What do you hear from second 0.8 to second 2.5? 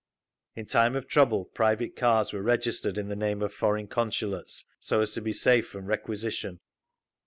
of trouble private cars were